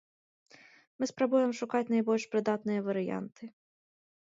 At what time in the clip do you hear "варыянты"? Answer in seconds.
2.93-3.43